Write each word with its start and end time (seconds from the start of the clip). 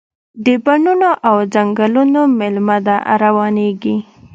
د 0.45 0.47
بڼوڼو 0.65 1.11
او 1.27 1.37
ځنګلونو 1.53 2.21
میلمنه 2.39 2.77
ده، 2.85 2.95
روانیږي 3.23 3.97